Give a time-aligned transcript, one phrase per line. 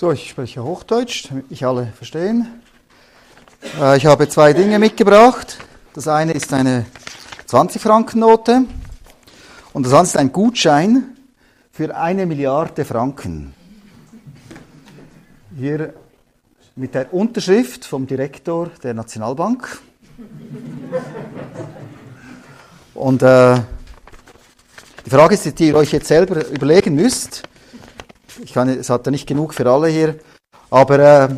[0.00, 2.46] So, ich spreche Hochdeutsch, damit mich alle verstehen.
[3.78, 5.58] Äh, ich habe zwei Dinge mitgebracht.
[5.92, 6.86] Das eine ist eine
[7.46, 8.64] 20-Franken-Note
[9.74, 11.18] und das andere ist ein Gutschein
[11.70, 13.52] für eine Milliarde Franken.
[15.54, 15.92] Hier
[16.76, 19.82] mit der Unterschrift vom Direktor der Nationalbank.
[22.94, 23.60] Und äh,
[25.04, 27.49] die Frage ist, die ihr euch jetzt selber überlegen müsst.
[28.42, 30.18] Ich kann, es hat ja nicht genug für alle hier.
[30.70, 31.28] Aber äh,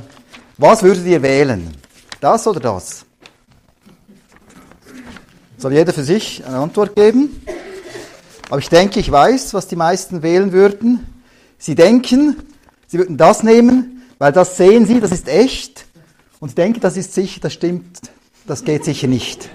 [0.58, 1.74] was würdet ihr wählen?
[2.20, 3.04] Das oder das?
[5.58, 7.44] Soll jeder für sich eine Antwort geben?
[8.48, 11.06] Aber ich denke, ich weiß, was die meisten wählen würden.
[11.58, 12.36] Sie denken,
[12.86, 15.86] sie würden das nehmen, weil das sehen sie, das ist echt.
[16.38, 18.00] Und sie denken, das ist sicher, das stimmt,
[18.46, 19.48] das geht sicher nicht.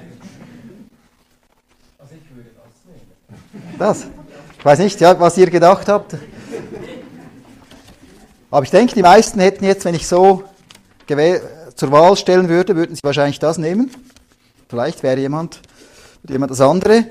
[1.99, 3.77] Also ich würde das nehmen.
[3.77, 4.07] Das?
[4.57, 6.15] Ich weiß nicht, ja, was ihr gedacht habt.
[8.49, 10.43] Aber ich denke, die meisten hätten jetzt, wenn ich so
[11.75, 13.91] zur Wahl stellen würde, würden sie wahrscheinlich das nehmen.
[14.69, 15.61] Vielleicht wäre jemand,
[16.27, 17.05] jemand das andere.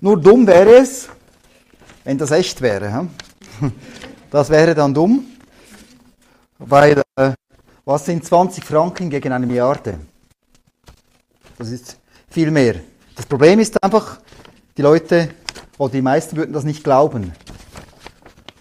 [0.00, 1.08] Nur dumm wäre es,
[2.04, 3.08] wenn das echt wäre.
[4.30, 5.26] Das wäre dann dumm,
[6.56, 7.32] weil äh,
[7.84, 9.98] was sind 20 Franken gegen eine Milliarde?
[11.58, 11.96] Das ist
[12.28, 12.76] viel mehr.
[13.16, 14.20] Das Problem ist einfach,
[14.76, 15.30] die Leute
[15.78, 17.32] oder die meisten würden das nicht glauben.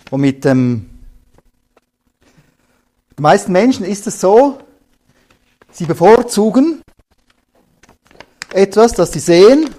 [0.09, 0.89] Und mit dem
[3.19, 4.59] den meisten Menschen ist es so,
[5.73, 6.81] sie bevorzugen
[8.53, 9.69] etwas, das sie sehen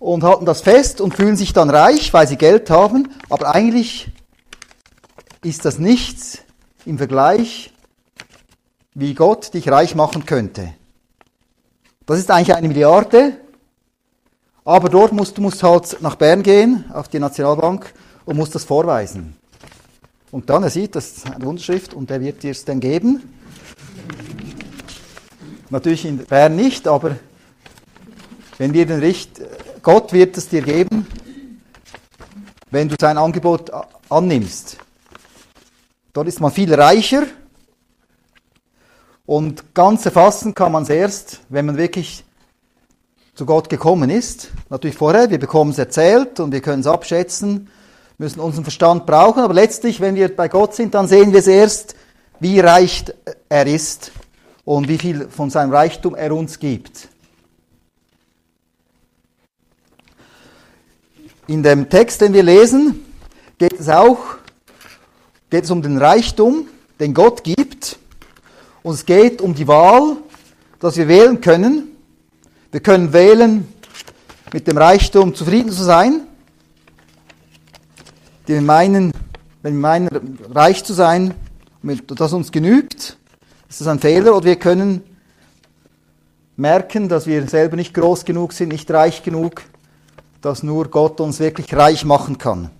[0.00, 4.10] und halten das fest und fühlen sich dann reich, weil sie Geld haben, aber eigentlich
[5.44, 6.38] ist das nichts
[6.86, 7.72] im Vergleich,
[8.94, 10.74] wie Gott dich reich machen könnte.
[12.04, 13.36] Das ist eigentlich eine Milliarde,
[14.64, 18.64] aber dort musst du musst halt nach Bern gehen, auf die Nationalbank, und musst das
[18.64, 19.36] vorweisen.
[20.32, 23.22] Und dann, er sieht, das ist eine Unterschrift und er wird dir es dann geben.
[25.68, 27.16] Natürlich in Bern nicht, aber
[28.56, 29.42] wenn wir den Richt,
[29.82, 31.06] Gott wird es dir geben,
[32.70, 33.70] wenn du sein Angebot
[34.08, 34.78] annimmst.
[36.14, 37.24] Dort ist man viel reicher
[39.26, 42.24] und ganz erfassen kann man es erst, wenn man wirklich
[43.34, 44.50] zu Gott gekommen ist.
[44.70, 47.68] Natürlich vorher, wir bekommen es erzählt und wir können es abschätzen
[48.18, 51.46] müssen unseren Verstand brauchen, aber letztlich, wenn wir bei Gott sind, dann sehen wir es
[51.46, 51.94] erst,
[52.40, 53.04] wie reich
[53.48, 54.12] er ist
[54.64, 57.08] und wie viel von seinem Reichtum er uns gibt.
[61.46, 63.04] In dem Text, den wir lesen,
[63.58, 64.36] geht es auch
[65.52, 66.66] geht es um den Reichtum,
[66.98, 67.98] den Gott gibt.
[68.82, 70.16] Und es geht um die Wahl,
[70.80, 71.94] dass wir wählen können.
[72.70, 73.68] Wir können wählen,
[74.50, 76.22] mit dem Reichtum zufrieden zu sein
[78.48, 79.12] die meinen,
[79.62, 81.34] wenn wir meinen, reich zu sein,
[82.06, 83.16] das uns genügt,
[83.68, 85.02] ist das ein Fehler oder wir können
[86.56, 89.62] merken, dass wir selber nicht groß genug sind, nicht reich genug,
[90.40, 92.70] dass nur Gott uns wirklich reich machen kann.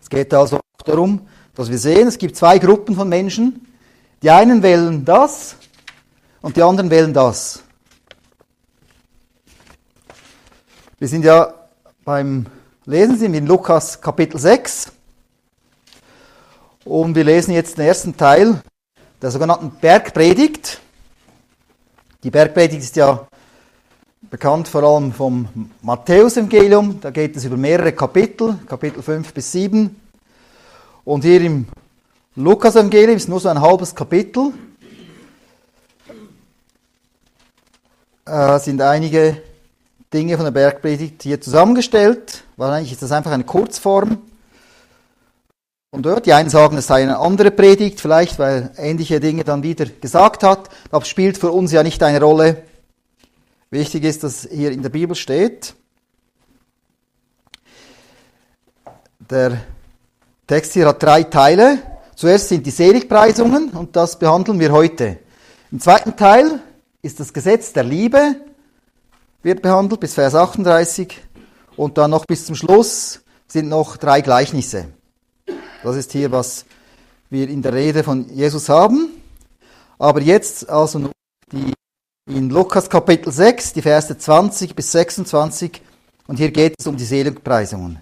[0.00, 3.66] Es geht also darum, dass wir sehen, es gibt zwei Gruppen von Menschen.
[4.22, 5.56] Die einen wählen das
[6.40, 7.62] und die anderen wählen das.
[10.98, 11.52] Wir sind ja
[12.04, 12.46] beim
[12.84, 14.92] lesen Sie in Lukas Kapitel 6.
[16.84, 18.60] Und wir lesen jetzt den ersten Teil
[19.20, 20.80] der sogenannten Bergpredigt.
[22.24, 23.26] Die Bergpredigt ist ja
[24.22, 25.48] bekannt vor allem vom
[25.80, 27.00] Matthäusevangelium.
[27.00, 29.94] Da geht es über mehrere Kapitel, Kapitel 5 bis 7.
[31.04, 31.66] Und hier im
[32.34, 34.52] Lukas-Evangelium ist nur so ein halbes Kapitel.
[38.24, 39.42] Äh, sind einige
[40.12, 42.44] Dinge von der Bergpredigt hier zusammengestellt.
[42.56, 44.18] Wahrscheinlich ist das einfach eine Kurzform.
[45.90, 49.62] Und dort, die einen sagen, es sei eine andere Predigt, vielleicht, weil ähnliche Dinge dann
[49.62, 50.70] wieder gesagt hat.
[50.90, 52.62] Das spielt für uns ja nicht eine Rolle.
[53.70, 55.74] Wichtig ist, dass hier in der Bibel steht.
[59.30, 59.58] Der
[60.46, 61.78] Text hier hat drei Teile.
[62.16, 65.18] Zuerst sind die Seligpreisungen und das behandeln wir heute.
[65.70, 66.60] Im zweiten Teil
[67.00, 68.36] ist das Gesetz der Liebe
[69.42, 71.20] wird behandelt, bis Vers 38.
[71.76, 74.88] Und dann noch bis zum Schluss sind noch drei Gleichnisse.
[75.82, 76.64] Das ist hier, was
[77.30, 79.08] wir in der Rede von Jesus haben.
[79.98, 81.10] Aber jetzt also
[81.50, 81.72] die,
[82.26, 85.82] in Lukas Kapitel 6, die Verse 20 bis 26.
[86.26, 88.00] Und hier geht es um die Seligpreisungen.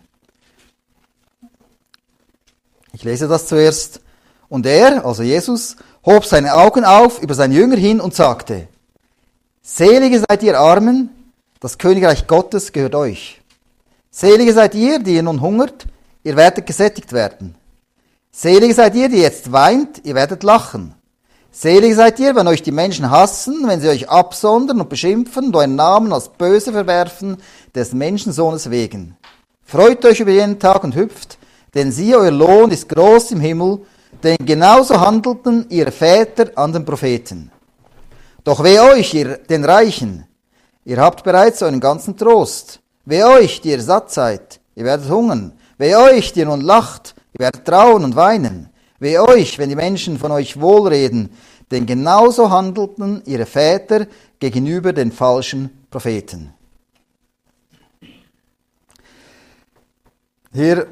[2.92, 4.00] Ich lese das zuerst.
[4.48, 8.68] Und er, also Jesus, hob seine Augen auf über seine Jünger hin und sagte,
[9.62, 11.19] Selige seid ihr Armen,
[11.60, 13.40] das Königreich Gottes gehört euch.
[14.10, 15.86] Selige seid ihr, die ihr nun hungert,
[16.24, 17.54] ihr werdet gesättigt werden.
[18.32, 20.94] Selig seid ihr, die jetzt weint, ihr werdet lachen.
[21.52, 25.56] Selig seid ihr, wenn euch die Menschen hassen, wenn sie euch absondern und beschimpfen und
[25.56, 27.36] euren Namen als böse verwerfen,
[27.74, 29.16] des Menschensohnes wegen.
[29.64, 31.38] Freut euch über jeden Tag und hüpft,
[31.74, 33.80] denn siehe, euer Lohn ist groß im Himmel,
[34.22, 37.50] denn genauso handelten ihre Väter an den Propheten.
[38.44, 40.26] Doch weh euch, ihr den Reichen,
[40.84, 42.80] ihr habt bereits euren ganzen Trost.
[43.04, 45.52] Weh euch, die ihr satt seid, ihr werdet hungern.
[45.78, 48.70] Weh euch, die ihr nun lacht, ihr werdet trauen und weinen.
[48.98, 51.30] Weh euch, wenn die Menschen von euch wohlreden,
[51.70, 54.06] denn genauso handelten ihre Väter
[54.38, 56.52] gegenüber den falschen Propheten.
[60.52, 60.88] Hier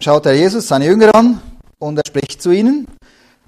[0.00, 1.40] schaut er Jesus seine Jünger an
[1.78, 2.88] und er spricht zu ihnen.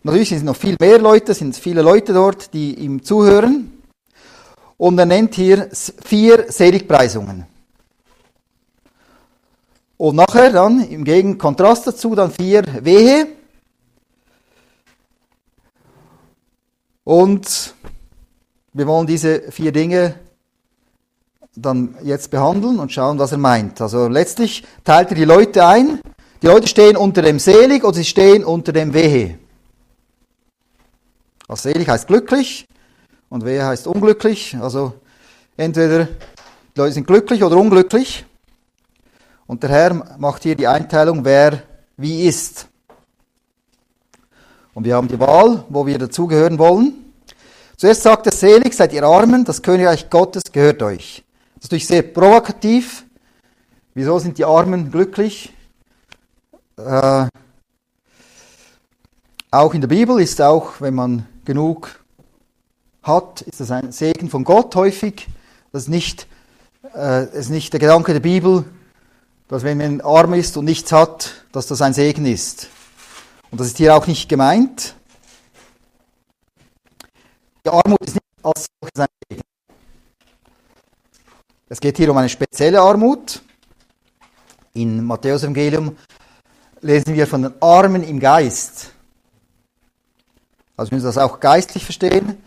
[0.02, 3.79] Natürlich sind noch viel mehr Leute, sind viele Leute dort, die ihm zuhören.
[4.80, 7.44] Und er nennt hier vier Seligpreisungen.
[9.98, 13.26] Und nachher dann im Gegenkontrast dazu dann vier Wehe.
[17.04, 17.74] Und
[18.72, 20.14] wir wollen diese vier Dinge
[21.54, 23.82] dann jetzt behandeln und schauen, was er meint.
[23.82, 26.00] Also letztlich teilt er die Leute ein.
[26.40, 29.38] Die Leute stehen unter dem Selig und sie stehen unter dem Wehe.
[31.48, 32.66] Also selig heißt glücklich
[33.30, 34.56] und wehe heißt unglücklich.
[34.60, 34.92] Also
[35.56, 38.26] entweder die Leute sind glücklich oder unglücklich.
[39.46, 41.62] Und der Herr macht hier die Einteilung, wer
[41.96, 42.68] wie ist.
[44.74, 47.12] Und wir haben die Wahl, wo wir dazugehören wollen.
[47.76, 51.24] Zuerst sagt er, selig seid ihr Armen, das Königreich Gottes gehört euch.
[51.54, 53.06] Das ist natürlich sehr provokativ.
[53.94, 55.52] Wieso sind die Armen glücklich?
[56.76, 57.26] Äh,
[59.50, 61.99] auch in der Bibel ist auch, wenn man genug
[63.02, 65.28] hat, ist das ein Segen von Gott häufig.
[65.72, 66.26] Das ist nicht,
[66.94, 68.64] äh, ist nicht der Gedanke der Bibel,
[69.48, 72.68] dass wenn man arm ist und nichts hat, dass das ein Segen ist.
[73.50, 74.94] Und das ist hier auch nicht gemeint.
[77.64, 79.42] Die Armut ist nicht als solches ein Segen.
[81.68, 83.42] Es geht hier um eine spezielle Armut.
[84.72, 85.96] In Matthäus Evangelium
[86.80, 88.92] lesen wir von den Armen im Geist.
[90.76, 92.42] Also müssen Sie das auch geistlich verstehen.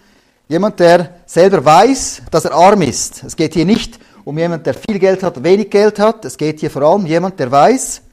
[0.54, 3.24] Jemand, der selber weiß, dass er arm ist.
[3.24, 6.24] Es geht hier nicht um jemand, der viel Geld hat, wenig Geld hat.
[6.26, 8.04] Es geht hier vor allem um jemand, der weiß,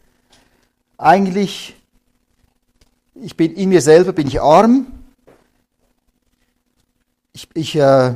[0.96, 1.76] eigentlich,
[3.14, 4.86] ich bin in mir selber bin ich arm.
[7.34, 8.14] Ich, ich, äh,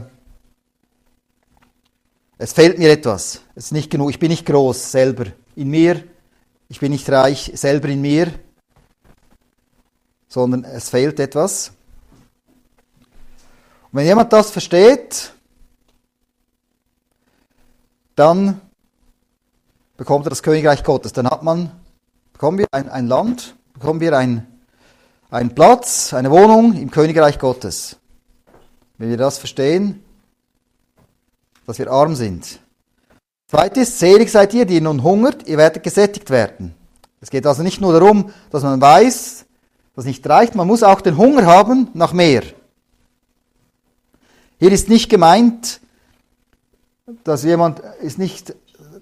[2.38, 3.43] es fehlt mir etwas.
[3.55, 4.09] Es ist nicht genug.
[4.09, 6.03] Ich bin nicht groß selber in mir.
[6.71, 8.32] Ich bin nicht reich selber in mir,
[10.29, 11.73] sondern es fehlt etwas.
[13.94, 15.31] Und wenn jemand das versteht,
[18.17, 18.61] dann
[19.96, 21.12] bekommt er das Königreich Gottes.
[21.12, 21.70] Dann hat man,
[22.32, 24.49] bekommen wir ein, ein Land, bekommen wir ein,
[25.31, 27.96] einen Platz, eine Wohnung im Königreich Gottes.
[28.99, 30.02] Wenn wir das verstehen,
[31.64, 32.58] dass wir arm sind.
[33.47, 36.75] Zweites, selig seid ihr, die nun hungert, ihr werdet gesättigt werden.
[37.20, 39.47] Es geht also nicht nur darum, dass man weiß,
[39.94, 42.43] dass nicht reicht, man muss auch den Hunger haben nach mehr.
[44.59, 45.81] Hier ist nicht gemeint,
[47.25, 48.55] dass jemand ist nicht,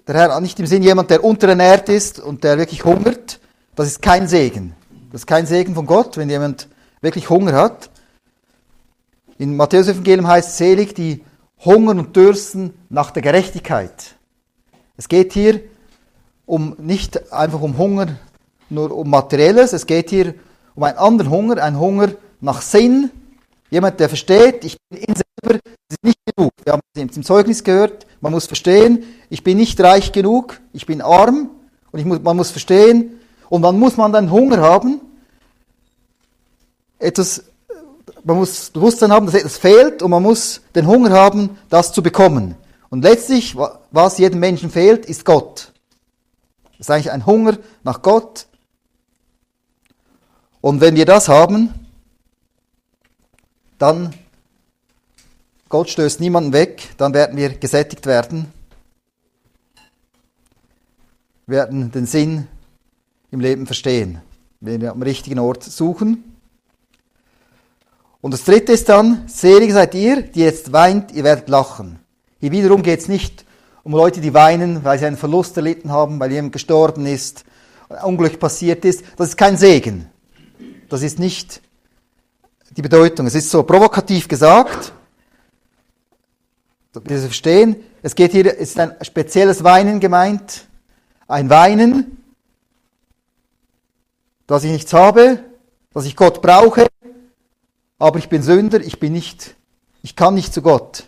[0.07, 3.39] der Herr nicht im Sinn jemand, der unterernährt ist und der wirklich hungert.
[3.75, 4.75] Das ist kein Segen.
[5.11, 6.67] Das ist kein Segen von Gott, wenn jemand
[7.01, 7.89] wirklich Hunger hat.
[9.37, 11.23] In Matthäus Evangelium heißt selig, die
[11.63, 14.15] hungern und dürsten nach der Gerechtigkeit.
[14.97, 15.61] Es geht hier
[16.45, 18.17] um nicht einfach um Hunger,
[18.69, 19.73] nur um materielles.
[19.73, 20.33] Es geht hier
[20.75, 22.09] um einen anderen Hunger, einen Hunger
[22.41, 23.11] nach Sinn.
[23.69, 25.59] Jemand, der versteht, ich bin in selber,
[25.89, 26.51] ist nicht genug.
[26.63, 30.85] Wir haben es im Zeugnis gehört, man muss verstehen, ich bin nicht reich genug, ich
[30.85, 31.49] bin arm
[31.91, 33.19] und ich muss, man muss verstehen
[33.49, 35.01] und dann muss man dann Hunger haben,
[36.99, 37.43] etwas,
[38.23, 42.01] man muss Bewusstsein haben, dass etwas fehlt und man muss den Hunger haben, das zu
[42.01, 42.55] bekommen.
[42.89, 43.55] Und letztlich,
[43.91, 45.71] was jedem Menschen fehlt, ist Gott.
[46.77, 48.45] Das ist eigentlich ein Hunger nach Gott.
[50.61, 51.73] Und wenn wir das haben,
[53.79, 54.13] dann
[55.73, 58.45] Gott stößt niemanden weg, dann werden wir gesättigt werden,
[61.47, 62.47] werden den Sinn
[63.31, 64.21] im Leben verstehen,
[64.59, 66.35] wenn wir am richtigen Ort suchen.
[68.21, 71.97] Und das dritte ist dann, selig seid ihr, die jetzt weint, ihr werdet lachen.
[72.39, 73.43] Hier wiederum geht es nicht
[73.81, 77.45] um Leute, die weinen, weil sie einen Verlust erlitten haben, weil jemand gestorben ist,
[77.89, 79.03] ein Unglück passiert ist.
[79.17, 80.07] Das ist kein Segen.
[80.87, 81.63] Das ist nicht
[82.77, 83.25] die Bedeutung.
[83.25, 84.93] Es ist so provokativ gesagt,
[86.93, 90.67] wir verstehen, es geht hier, es ist ein spezielles Weinen gemeint.
[91.27, 92.23] Ein Weinen,
[94.45, 95.43] dass ich nichts habe,
[95.93, 96.87] dass ich Gott brauche,
[97.97, 99.55] aber ich bin Sünder, ich bin nicht,
[100.01, 101.05] ich kann nicht zu Gott.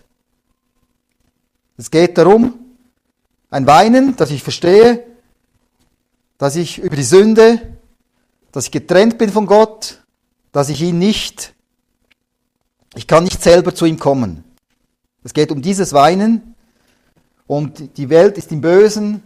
[1.77, 2.57] Es geht darum,
[3.49, 5.05] ein Weinen, dass ich verstehe,
[6.37, 7.77] dass ich über die Sünde,
[8.51, 10.01] dass ich getrennt bin von Gott,
[10.53, 11.53] dass ich ihn nicht,
[12.95, 14.44] ich kann nicht selber zu ihm kommen.
[15.25, 16.53] Es geht um dieses Weinen
[17.47, 19.23] und die Welt ist im Bösen,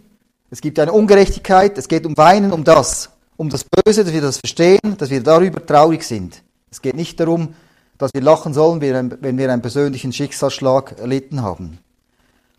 [0.50, 4.22] es gibt eine Ungerechtigkeit, es geht um Weinen, um das, um das Böse, dass wir
[4.22, 6.42] das verstehen, dass wir darüber traurig sind.
[6.72, 7.54] Es geht nicht darum,
[7.98, 11.80] dass wir lachen sollen, wenn wir einen persönlichen Schicksalsschlag erlitten haben.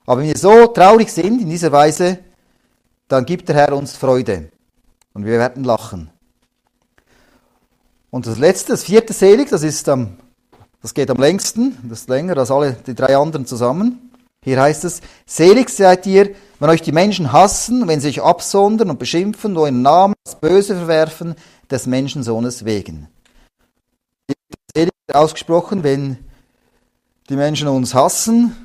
[0.05, 2.19] Aber wenn wir so traurig sind, in dieser Weise,
[3.09, 4.51] dann gibt der Herr uns Freude.
[5.15, 6.11] Und wir werden lachen.
[8.11, 10.19] Und das letzte, das vierte Selig, das ist am,
[10.83, 14.11] das geht am längsten, das ist länger als alle die drei anderen zusammen.
[14.43, 18.89] Hier heißt es, selig seid ihr, wenn euch die Menschen hassen, wenn sie euch absondern
[18.89, 21.35] und beschimpfen, euren Namen als Böse verwerfen,
[21.71, 23.09] des Menschensohnes wegen.
[24.75, 26.19] Selig ausgesprochen, wenn
[27.29, 28.57] die Menschen uns hassen,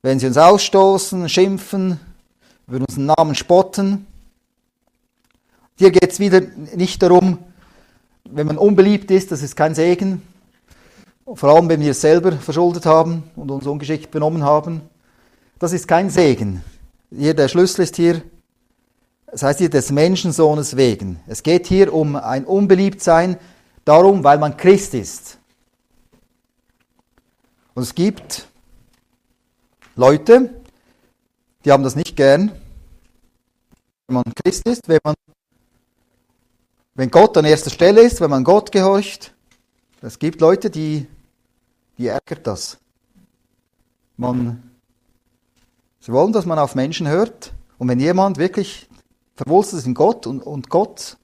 [0.00, 2.00] wenn sie uns ausstoßen, schimpfen,
[2.66, 4.06] über unseren Namen spotten.
[5.76, 6.40] Hier geht es wieder
[6.74, 7.38] nicht darum,
[8.24, 10.22] wenn man unbeliebt ist, das ist kein Segen.
[11.34, 14.82] Vor allem, wenn wir es selber verschuldet haben und uns ungeschickt benommen haben.
[15.58, 16.62] Das ist kein Segen.
[17.10, 18.22] Hier der Schlüssel ist hier,
[19.26, 21.20] das heißt hier des Menschensohnes wegen.
[21.26, 23.38] Es geht hier um ein Unbeliebtsein,
[23.84, 25.38] darum, weil man Christ ist.
[27.74, 28.48] Und es gibt
[29.96, 30.50] Leute,
[31.64, 32.52] die haben das nicht gern,
[34.06, 35.14] wenn man Christ ist, wenn man
[36.94, 39.32] wenn Gott an erster Stelle ist, wenn man Gott gehorcht.
[40.02, 41.06] Es gibt Leute, die,
[41.98, 42.78] die ärgert das.
[44.16, 44.70] Man,
[46.00, 47.52] sie wollen, dass man auf Menschen hört.
[47.78, 48.88] Und wenn jemand wirklich
[49.34, 51.16] verwurzelt ist in Gott und, und Gott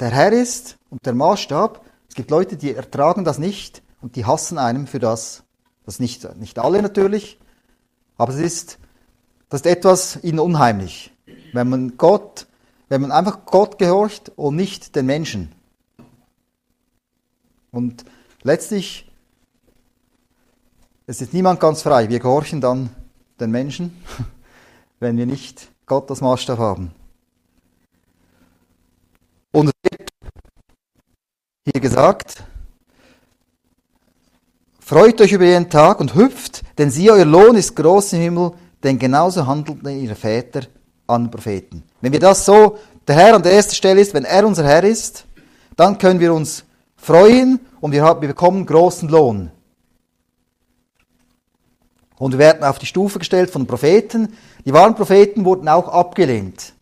[0.00, 4.24] der Herr ist und der Maßstab, es gibt Leute, die ertragen das nicht und die
[4.24, 5.44] hassen einem für das.
[5.84, 7.38] Das nicht, nicht alle natürlich,
[8.16, 8.78] aber es ist,
[9.48, 11.12] das ist etwas ihnen unheimlich.
[11.52, 12.46] Wenn man Gott
[12.92, 15.50] wenn man einfach Gott gehorcht und nicht den Menschen.
[17.70, 18.04] Und
[18.42, 19.10] letztlich,
[21.06, 22.08] es ist niemand ganz frei.
[22.08, 22.90] Wir gehorchen dann
[23.40, 24.02] den Menschen,
[25.00, 26.92] wenn wir nicht Gott als Maßstab haben.
[29.52, 30.08] Und es wird
[31.64, 32.44] hier gesagt,
[34.80, 38.52] freut euch über jeden Tag und hüpft, denn siehe, euer Lohn ist groß im Himmel,
[38.82, 40.62] denn genauso handelten ihre Väter
[41.06, 41.82] an Propheten.
[42.00, 44.84] Wenn wir das so, der Herr an der ersten Stelle ist, wenn er unser Herr
[44.84, 45.26] ist,
[45.76, 46.64] dann können wir uns
[46.96, 49.50] freuen und wir, haben, wir bekommen großen Lohn.
[52.22, 54.32] Und wir werden auf die Stufe gestellt von Propheten.
[54.64, 56.72] Die wahren Propheten wurden auch abgelehnt.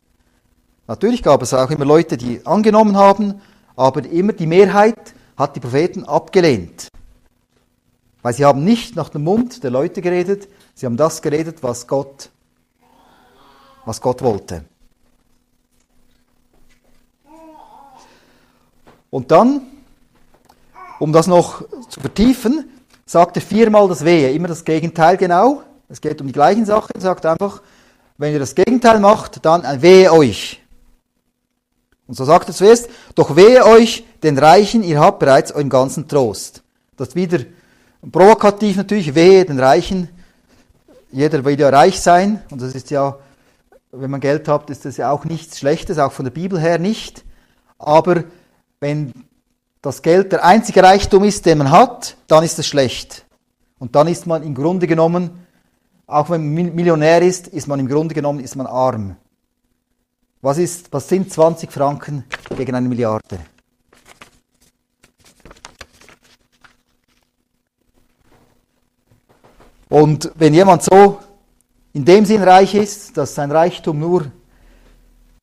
[0.87, 3.41] Natürlich gab es auch immer Leute, die angenommen haben,
[3.75, 6.89] aber immer die Mehrheit hat die Propheten abgelehnt.
[8.21, 11.87] Weil sie haben nicht nach dem Mund der Leute geredet, sie haben das geredet, was
[11.87, 12.29] Gott
[13.87, 14.67] was Gott wollte.
[19.09, 19.63] Und dann,
[20.99, 22.71] um das noch zu vertiefen,
[23.11, 25.63] sagt er viermal das Wehe, immer das Gegenteil genau.
[25.89, 27.61] Es geht um die gleichen Sachen, er sagt einfach,
[28.19, 30.63] wenn ihr das Gegenteil macht, dann wehe euch.
[32.07, 36.07] Und so sagt er zuerst, doch wehe euch den Reichen, ihr habt bereits euren ganzen
[36.07, 36.63] Trost.
[36.97, 37.41] Das ist wieder
[38.13, 40.09] provokativ natürlich, wehe den Reichen.
[41.11, 43.19] Jeder will ja reich sein und das ist ja
[43.91, 46.79] wenn man Geld hat, ist das ja auch nichts Schlechtes, auch von der Bibel her
[46.79, 47.25] nicht.
[47.77, 48.23] Aber
[48.79, 49.13] wenn
[49.83, 53.25] das Geld der einzige Reichtum ist, den man hat, dann ist es schlecht.
[53.79, 55.47] Und dann ist man im Grunde genommen,
[56.07, 59.17] auch wenn man Millionär ist, ist man im Grunde genommen ist man arm.
[60.43, 62.25] Was, ist, was sind 20 Franken
[62.57, 63.39] gegen eine Milliarde?
[69.89, 71.19] Und wenn jemand so
[71.93, 74.27] in dem Sinn reich ist, dass sein Reichtum nur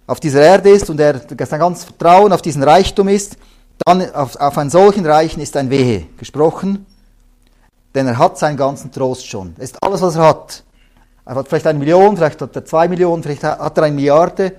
[0.05, 3.37] auf dieser Erde ist und er sein ganzes Vertrauen auf diesen Reichtum ist,
[3.85, 6.85] dann auf, auf einen solchen Reichen ist ein Wehe gesprochen,
[7.95, 9.55] denn er hat seinen ganzen Trost schon.
[9.55, 10.63] Das ist alles, was er hat.
[11.25, 14.53] Er hat vielleicht eine Million, vielleicht hat er zwei Millionen, vielleicht hat er eine Milliarde,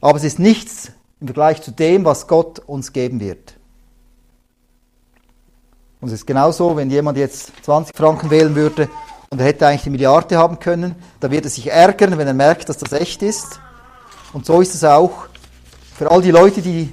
[0.00, 3.54] aber es ist nichts im Vergleich zu dem, was Gott uns geben wird.
[6.00, 8.88] Und es ist genauso, wenn jemand jetzt 20 Franken wählen würde
[9.30, 10.94] und er hätte eigentlich die Milliarde haben können.
[11.20, 13.60] Da wird er sich ärgern, wenn er merkt, dass das echt ist.
[14.32, 15.26] Und so ist es auch
[15.96, 16.92] für all die Leute, die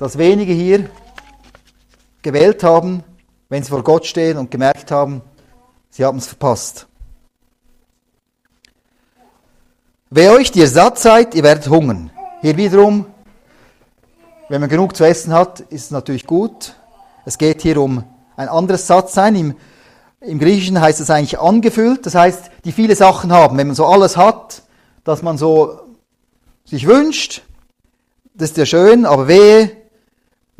[0.00, 0.88] das wenige hier
[2.22, 3.04] gewählt haben,
[3.50, 5.20] wenn sie vor Gott stehen und gemerkt haben,
[5.90, 6.86] sie haben es verpasst.
[10.08, 12.10] Wer euch, die ihr satt seid, ihr werdet hungern.
[12.40, 13.06] Hier wiederum
[14.48, 16.74] Wenn man genug zu essen hat, ist es natürlich gut.
[17.26, 18.02] Es geht hier um
[18.36, 19.36] ein anderes Satzsein.
[19.36, 19.54] Im,
[20.20, 22.06] Im Griechischen heißt es eigentlich angefüllt.
[22.06, 23.58] Das heißt, die viele Sachen haben.
[23.58, 24.62] Wenn man so alles hat,
[25.04, 25.78] dass man so
[26.64, 27.42] sich wünscht,
[28.34, 29.79] das ist ja schön, aber wehe,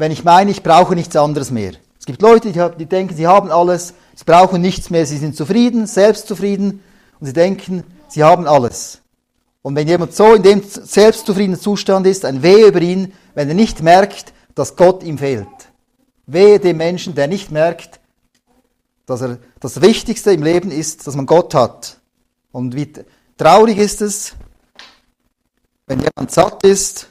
[0.00, 1.73] wenn ich meine, ich brauche nichts anderes mehr.
[1.99, 5.37] Es gibt Leute, die, die denken, sie haben alles, sie brauchen nichts mehr, sie sind
[5.37, 6.83] zufrieden, selbstzufrieden
[7.21, 9.02] und sie denken, sie haben alles.
[9.61, 13.54] Und wenn jemand so in dem selbstzufriedenen Zustand ist, ein Wehe über ihn, wenn er
[13.54, 15.47] nicht merkt, dass Gott ihm fehlt.
[16.26, 18.00] Wehe dem Menschen, der nicht merkt,
[19.04, 21.99] dass er das Wichtigste im Leben ist, dass man Gott hat.
[22.52, 22.90] Und wie
[23.37, 24.33] traurig ist es,
[25.87, 27.10] wenn jemand satt ist,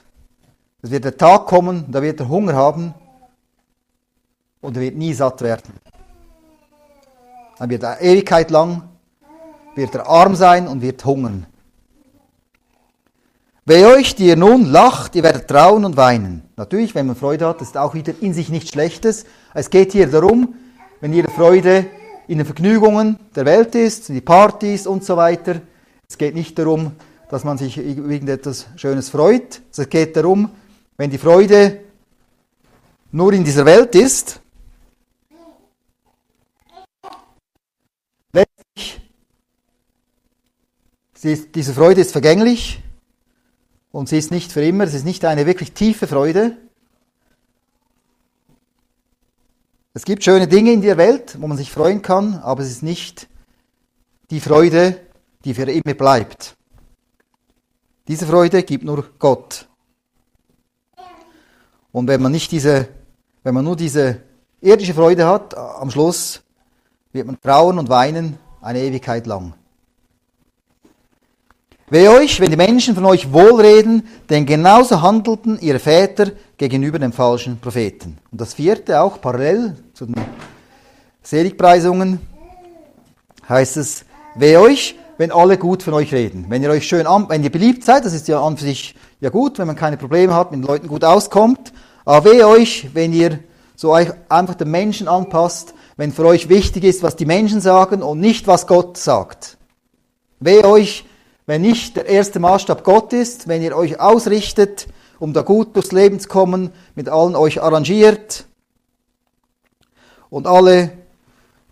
[0.82, 2.94] es wird der Tag kommen, da wird er Hunger haben
[4.62, 5.74] und er wird nie satt werden.
[7.58, 8.84] Dann wird er Ewigkeit lang,
[9.76, 11.46] wird er arm sein und wird hungern.
[13.66, 16.42] Wer euch, die ihr nun lacht, ihr werdet trauen und weinen.
[16.56, 19.26] Natürlich, wenn man Freude hat, ist auch wieder in sich nichts Schlechtes.
[19.54, 20.56] Es geht hier darum,
[21.02, 21.86] wenn ihre Freude
[22.28, 25.62] in den Vergnügungen der Welt ist, in die Partys und so weiter.
[26.10, 26.94] Es geht nicht darum,
[27.30, 29.62] dass man sich irgendetwas Schönes freut.
[29.72, 30.50] Es geht darum,
[31.00, 31.80] wenn die Freude
[33.14, 34.42] nur in dieser Welt ist,
[38.34, 39.00] letztlich,
[41.56, 42.84] diese Freude ist vergänglich,
[43.94, 46.58] und sie ist nicht für immer, es ist nicht eine wirklich tiefe Freude.
[49.94, 52.84] Es gibt schöne Dinge in der Welt, wo man sich freuen kann, aber es ist
[52.84, 53.30] nicht
[54.32, 55.00] die Freude,
[55.46, 56.58] die für immer bleibt.
[58.10, 59.69] Diese Freude gibt nur Gott.
[61.92, 62.88] Und wenn man nicht diese,
[63.44, 64.22] wenn man nur diese
[64.62, 66.42] irdische Freude hat, am Schluss
[67.12, 69.54] wird man trauen und weinen eine Ewigkeit lang.
[71.92, 77.14] Wehe euch, wenn die Menschen von euch wohlreden, denn genauso handelten ihre Väter gegenüber den
[77.14, 78.20] falschen Propheten.
[78.32, 80.16] Und das vierte, auch parallel zu den
[81.24, 82.20] Seligpreisungen,
[83.48, 86.46] heißt es, wehe euch, wenn alle gut von euch reden.
[86.50, 89.30] Wenn ihr euch schön wenn ihr beliebt seid, das ist ja an für sich ja
[89.30, 91.74] gut, wenn man keine Probleme hat, mit den Leuten gut auskommt.
[92.10, 93.38] Aber wehe euch, wenn ihr
[93.76, 98.02] so euch einfach den Menschen anpasst, wenn für euch wichtig ist, was die Menschen sagen
[98.02, 99.60] und nicht, was Gott sagt.
[100.40, 101.06] Wehe euch,
[101.46, 104.88] wenn nicht der erste Maßstab Gott ist, wenn ihr euch ausrichtet,
[105.20, 108.46] um da gut durchs Leben zu kommen, mit allen euch arrangiert
[110.32, 110.90] und alle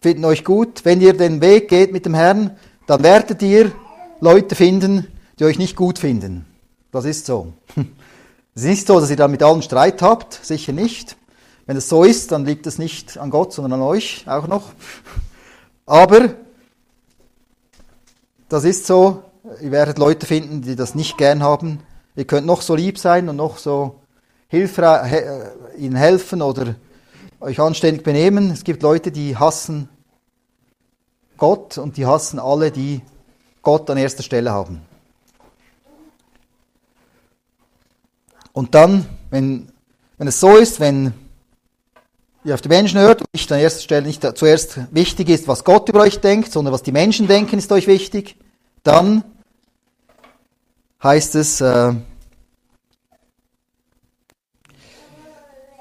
[0.02, 3.72] finden euch gut, wenn ihr den Weg geht mit dem Herrn, dann werdet ihr
[4.20, 5.08] Leute finden,
[5.40, 6.46] die euch nicht gut finden.
[6.92, 7.54] Das ist so.
[8.58, 11.16] Es ist nicht so, dass ihr dann mit allen Streit habt, sicher nicht.
[11.68, 14.72] Wenn es so ist, dann liegt es nicht an Gott, sondern an euch auch noch.
[15.86, 16.34] Aber
[18.50, 19.22] das ist so,
[19.62, 21.82] Ihr werdet Leute finden, die das nicht gern haben.
[22.16, 24.00] Ihr könnt noch so lieb sein und noch so
[24.48, 26.74] hilfreich, äh, ihnen helfen oder
[27.40, 28.50] euch anständig benehmen.
[28.50, 29.88] Es gibt Leute, die hassen
[31.38, 33.04] Gott und die hassen alle, die
[33.62, 34.82] Gott an erster Stelle haben.
[38.58, 39.72] Und dann, wenn,
[40.18, 41.14] wenn es so ist, wenn
[42.44, 45.64] ihr auf die Menschen hört und nicht an erster Stelle nicht zuerst wichtig ist, was
[45.64, 48.36] Gott über euch denkt, sondern was die Menschen denken, ist euch wichtig,
[48.82, 49.24] dann
[51.04, 51.94] heißt es, äh,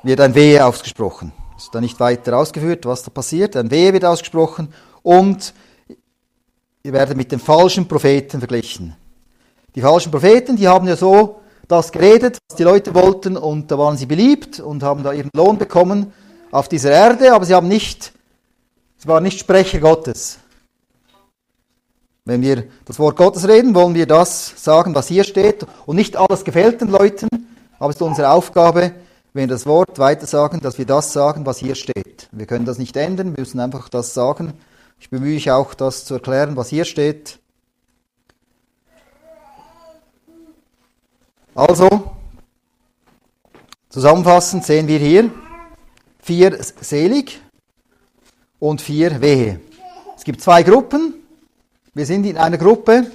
[0.03, 1.33] wird ein Wehe ausgesprochen.
[1.57, 3.57] Ist da nicht weiter ausgeführt, was da passiert.
[3.57, 4.71] Ein Wehe wird ausgesprochen
[5.03, 5.55] und
[6.83, 8.95] ihr werdet mit den falschen Propheten verglichen.
[9.75, 13.79] Die falschen Propheten, die haben ja so das geredet, was die Leute wollten und da
[13.79, 16.13] waren sie beliebt und haben da ihren Lohn bekommen
[16.51, 18.13] auf dieser Erde, aber sie haben nicht,
[18.99, 20.39] sie waren nicht Sprecher Gottes.
[22.25, 25.65] Wenn wir das Wort Gottes reden, wollen wir das sagen, was hier steht.
[25.87, 27.29] Und nicht alles gefällt den Leuten,
[27.79, 28.93] aber es ist unsere Aufgabe,
[29.33, 32.29] wenn wir das Wort weiter sagen, dass wir das sagen, was hier steht.
[32.33, 34.55] Wir können das nicht ändern, wir müssen einfach das sagen.
[34.99, 37.39] Ich bemühe mich auch, das zu erklären, was hier steht.
[41.57, 41.89] Also,
[43.89, 45.31] zusammenfassend sehen wir hier
[46.23, 47.41] vier selig
[48.59, 49.61] und vier wehe.
[50.15, 51.15] Es gibt zwei Gruppen.
[51.95, 53.11] Wir sind in einer Gruppe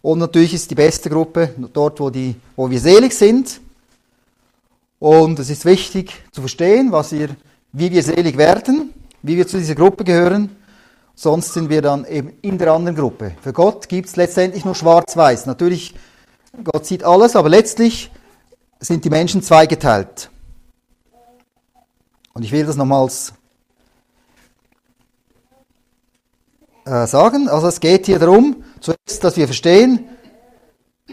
[0.00, 3.60] und natürlich ist die beste Gruppe dort, wo, die, wo wir selig sind.
[4.98, 7.36] Und es ist wichtig zu verstehen, was wir,
[7.72, 10.56] wie wir selig werden, wie wir zu dieser Gruppe gehören.
[11.14, 13.32] Sonst sind wir dann eben in der anderen Gruppe.
[13.42, 15.44] Für Gott gibt es letztendlich nur schwarz-weiß.
[15.44, 15.94] Natürlich,
[16.62, 18.10] Gott sieht alles, aber letztlich
[18.80, 20.30] sind die Menschen zweigeteilt.
[22.32, 23.32] Und ich will das nochmals
[26.84, 27.48] äh, sagen.
[27.48, 30.08] Also es geht hier darum, zuerst, dass wir verstehen,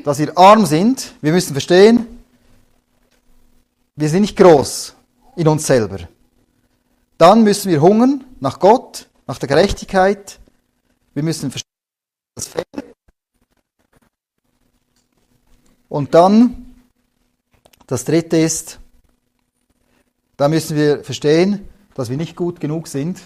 [0.03, 1.13] dass wir arm sind.
[1.21, 2.07] Wir müssen verstehen,
[3.95, 4.95] wir sind nicht groß
[5.35, 5.99] in uns selber.
[7.17, 10.39] Dann müssen wir hungern nach Gott, nach der Gerechtigkeit.
[11.13, 11.69] Wir müssen verstehen,
[12.35, 12.90] das fehlt.
[15.91, 16.73] Und dann,
[17.85, 18.79] das dritte ist,
[20.37, 23.19] da müssen wir verstehen, dass wir nicht gut genug sind,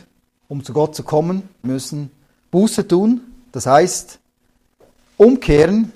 [0.47, 2.10] um zu Gott zu kommen, wir müssen
[2.49, 4.17] Buße tun, das heißt
[5.15, 5.91] umkehren.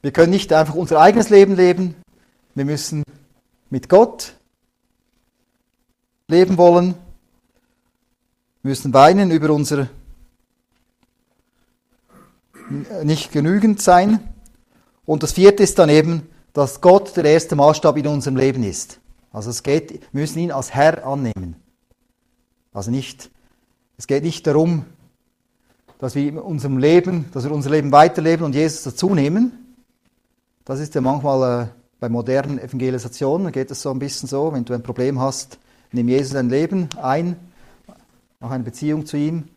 [0.00, 1.96] Wir können nicht einfach unser eigenes Leben leben,
[2.54, 3.02] wir müssen
[3.68, 4.34] mit Gott
[6.28, 6.94] leben wollen,
[8.62, 9.88] wir müssen weinen über unser
[13.02, 14.20] nicht genügend sein.
[15.10, 19.00] Und das vierte ist dann eben, dass Gott der erste Maßstab in unserem Leben ist.
[19.32, 21.56] Also es geht, wir müssen ihn als Herr annehmen.
[22.72, 23.28] Also nicht,
[23.98, 24.84] es geht nicht darum,
[25.98, 29.74] dass wir in unserem Leben, dass wir unser Leben weiterleben und Jesus dazu nehmen.
[30.64, 31.66] Das ist ja manchmal äh,
[31.98, 35.58] bei modernen Evangelisationen geht es so ein bisschen so, wenn du ein Problem hast,
[35.90, 37.34] nimm Jesus dein Leben ein,
[38.38, 39.48] mach eine Beziehung zu ihm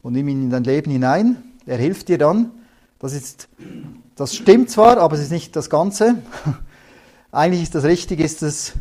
[0.00, 1.36] und nimm ihn in dein Leben hinein.
[1.66, 2.50] Er hilft dir dann.
[2.98, 3.50] Das ist,
[4.16, 6.16] das stimmt zwar, aber es ist nicht das Ganze.
[7.30, 8.72] Eigentlich ist das richtig, ist es,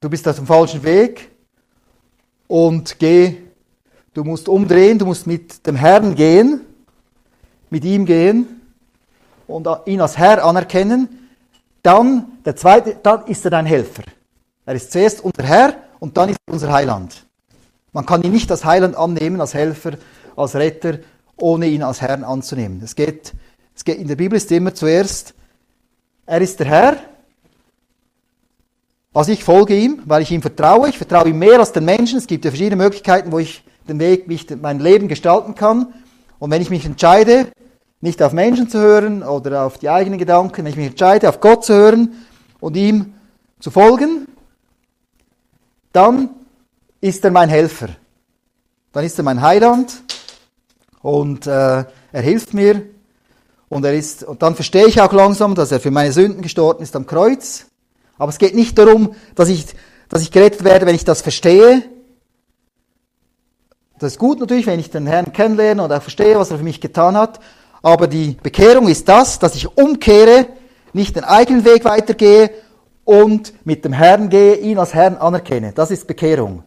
[0.00, 1.30] du bist auf dem falschen Weg
[2.46, 3.36] und geh,
[4.12, 6.60] du musst umdrehen, du musst mit dem Herrn gehen,
[7.70, 8.60] mit ihm gehen
[9.46, 11.30] und ihn als Herr anerkennen.
[11.82, 14.02] Dann, der zweite, dann ist er dein Helfer.
[14.66, 17.24] Er ist zuerst unser Herr und dann ist er unser Heiland.
[17.94, 19.92] Man kann ihn nicht als Heiland annehmen, als Helfer,
[20.36, 20.98] als Retter,
[21.38, 22.82] ohne ihn als Herrn anzunehmen.
[22.84, 23.32] Es geht,
[23.86, 25.34] in der Bibel ist immer zuerst,
[26.26, 26.96] er ist der Herr,
[29.18, 30.88] also ich folge ihm, weil ich ihm vertraue.
[30.88, 32.18] Ich vertraue ihm mehr als den Menschen.
[32.18, 35.92] Es gibt ja verschiedene Möglichkeiten, wo ich den Weg, wie ich mein Leben gestalten kann.
[36.38, 37.48] Und wenn ich mich entscheide,
[38.00, 41.40] nicht auf Menschen zu hören oder auf die eigenen Gedanken, wenn ich mich entscheide, auf
[41.40, 42.12] Gott zu hören
[42.60, 43.14] und ihm
[43.58, 44.28] zu folgen,
[45.92, 46.30] dann
[47.00, 47.88] ist er mein Helfer.
[48.92, 50.00] Dann ist er mein Heiland
[51.02, 51.50] und äh,
[52.12, 52.82] er hilft mir
[53.68, 56.82] und er ist und dann verstehe ich auch langsam, dass er für meine Sünden gestorben
[56.82, 57.66] ist am Kreuz.
[58.16, 59.66] Aber es geht nicht darum, dass ich
[60.08, 61.82] dass ich gerettet werde, wenn ich das verstehe.
[63.98, 66.64] Das ist gut natürlich, wenn ich den Herrn kennenlerne und auch verstehe, was er für
[66.64, 67.40] mich getan hat.
[67.82, 70.46] Aber die Bekehrung ist das, dass ich umkehre,
[70.92, 72.50] nicht den eigenen Weg weitergehe
[73.04, 75.72] und mit dem Herrn gehe, ihn als Herrn anerkenne.
[75.72, 76.64] Das ist Bekehrung.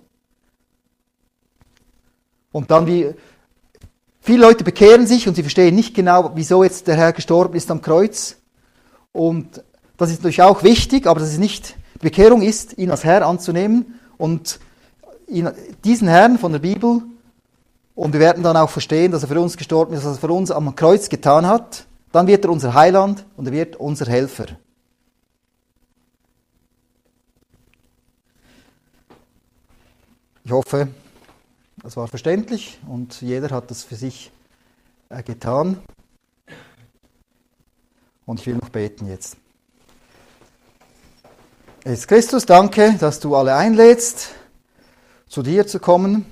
[2.51, 3.13] Und dann wie,
[4.31, 7.69] viele Leute bekehren sich und sie verstehen nicht genau, wieso jetzt der Herr gestorben ist
[7.69, 8.37] am Kreuz.
[9.11, 9.61] Und
[9.97, 13.27] das ist natürlich auch wichtig, aber das ist nicht, die Bekehrung ist, ihn als Herr
[13.27, 14.61] anzunehmen und
[15.27, 15.49] ihn,
[15.83, 17.01] diesen Herrn von der Bibel
[17.93, 20.31] und wir werden dann auch verstehen, dass er für uns gestorben ist, was er für
[20.31, 21.85] uns am Kreuz getan hat.
[22.13, 24.45] Dann wird er unser Heiland und er wird unser Helfer.
[30.45, 30.87] Ich hoffe,
[31.83, 34.31] das war verständlich und jeder hat das für sich
[35.09, 35.79] äh, getan.
[38.25, 39.37] Und ich will noch beten jetzt.
[41.83, 44.29] Jesus Christus, danke, dass du alle einlädst,
[45.27, 46.25] zu dir zu kommen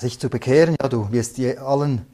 [0.00, 0.76] sich zu bekehren.
[0.80, 2.06] Ja, du wirst allen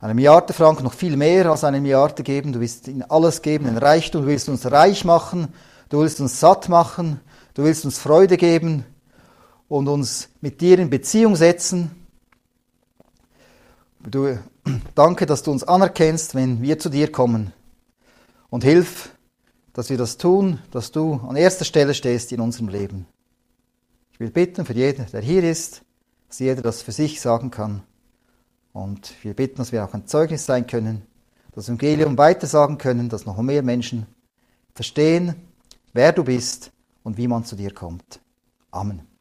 [0.00, 2.52] eine Milliarde Franken, noch viel mehr als eine Milliarde geben.
[2.52, 4.22] Du willst ihnen alles geben, ein Reichtum.
[4.22, 5.48] Du willst uns reich machen.
[5.88, 7.20] Du willst uns satt machen.
[7.54, 8.84] Du willst uns Freude geben
[9.68, 11.90] und uns mit dir in Beziehung setzen.
[14.00, 14.38] Du,
[14.94, 17.52] danke, dass du uns anerkennst, wenn wir zu dir kommen.
[18.50, 19.10] Und hilf,
[19.72, 23.06] dass wir das tun, dass du an erster Stelle stehst in unserem Leben.
[24.12, 25.82] Ich will bitten für jeden, der hier ist,
[26.28, 27.82] dass jeder das für sich sagen kann.
[28.72, 31.02] Und wir bitten, dass wir auch ein Zeugnis sein können,
[31.52, 34.06] das Evangelium weitersagen können, dass noch mehr Menschen
[34.74, 35.34] verstehen,
[35.92, 36.72] wer du bist
[37.02, 38.20] und wie man zu dir kommt.
[38.70, 39.13] Amen.